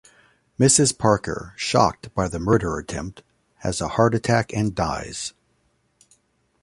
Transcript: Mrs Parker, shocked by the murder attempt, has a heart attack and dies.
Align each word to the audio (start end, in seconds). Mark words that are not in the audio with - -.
Mrs 0.59 0.97
Parker, 0.97 1.53
shocked 1.55 2.11
by 2.15 2.27
the 2.27 2.39
murder 2.39 2.79
attempt, 2.79 3.21
has 3.57 3.79
a 3.81 3.89
heart 3.89 4.15
attack 4.15 4.51
and 4.51 4.73
dies. 4.73 5.33